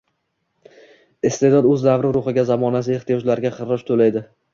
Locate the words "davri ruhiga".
1.87-2.45